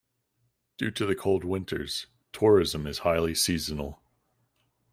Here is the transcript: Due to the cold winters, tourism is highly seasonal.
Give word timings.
Due 0.79 0.89
to 0.89 1.05
the 1.05 1.13
cold 1.13 1.43
winters, 1.43 2.07
tourism 2.33 2.87
is 2.87 2.99
highly 3.05 3.35
seasonal. 3.35 4.01